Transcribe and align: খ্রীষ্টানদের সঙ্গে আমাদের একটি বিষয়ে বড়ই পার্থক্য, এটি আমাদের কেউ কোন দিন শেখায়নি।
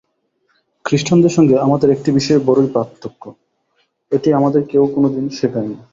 খ্রীষ্টানদের 0.85 1.33
সঙ্গে 1.37 1.55
আমাদের 1.57 1.89
একটি 1.89 2.09
বিষয়ে 2.11 2.45
বড়ই 2.45 2.69
পার্থক্য, 2.73 3.23
এটি 4.11 4.29
আমাদের 4.33 4.61
কেউ 4.67 4.83
কোন 4.95 5.03
দিন 5.15 5.25
শেখায়নি। 5.29 5.77